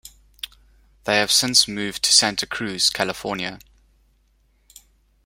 They 1.03 1.17
have 1.17 1.31
since 1.31 1.67
moved 1.67 2.01
to 2.05 2.11
Santa 2.11 2.47
Cruz, 2.47 2.89
California. 2.89 3.59